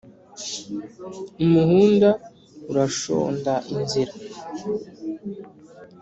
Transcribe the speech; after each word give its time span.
Umuhunda 1.43 2.09
urashonda 2.69 3.53
inzira 3.73 4.13